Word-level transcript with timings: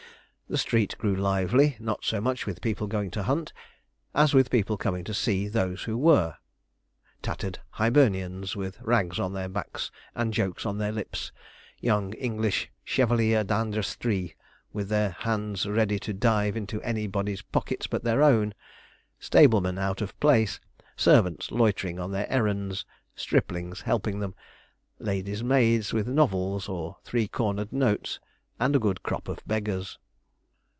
The 0.51 0.57
street 0.57 0.97
grew 0.97 1.15
lively, 1.15 1.77
not 1.79 2.03
so 2.03 2.19
much 2.19 2.45
with 2.45 2.59
people 2.59 2.85
going 2.85 3.09
to 3.11 3.23
hunt, 3.23 3.53
as 4.13 4.33
with 4.33 4.49
people 4.49 4.75
coming 4.75 5.05
to 5.05 5.13
see 5.13 5.47
those 5.47 5.83
who 5.83 5.97
were. 5.97 6.35
Tattered 7.21 7.59
Hibernians, 7.69 8.53
with 8.53 8.77
rags 8.81 9.17
on 9.17 9.31
their 9.31 9.47
backs 9.47 9.91
and 10.13 10.33
jokes 10.33 10.65
on 10.65 10.77
their 10.77 10.91
lips; 10.91 11.31
young 11.79 12.11
English 12.15 12.69
chevaliers 12.83 13.45
d'industrie, 13.45 14.35
with 14.73 14.89
their 14.89 15.11
hands 15.11 15.65
ready 15.65 15.97
to 15.99 16.11
dive 16.11 16.57
into 16.57 16.81
anybody's 16.81 17.41
pockets 17.41 17.87
but 17.87 18.03
their 18.03 18.21
own; 18.21 18.53
stablemen 19.21 19.77
out 19.79 20.01
of 20.01 20.19
place, 20.19 20.59
servants 20.97 21.49
loitering 21.53 21.97
on 21.97 22.11
their 22.11 22.29
errands, 22.29 22.85
striplings 23.15 23.79
helping 23.83 24.19
them, 24.19 24.35
ladies' 24.99 25.45
maids 25.45 25.93
with 25.93 26.09
novels 26.09 26.67
or 26.67 26.97
three 27.05 27.29
corner'd 27.29 27.71
notes, 27.71 28.19
and 28.59 28.75
a 28.75 28.79
good 28.79 29.01
crop 29.01 29.29
of 29.29 29.39
beggars. 29.47 29.97